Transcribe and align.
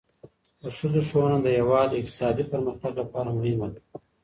د 0.61 0.63
ښځو 0.77 1.01
ښوونه 1.09 1.37
د 1.41 1.47
هیواد 1.57 1.87
د 1.91 1.97
اقتصادي 2.01 2.43
پرمختګ 2.51 2.93
لپاره 3.01 3.29
مهمه 3.37 3.67
ده. 3.73 3.81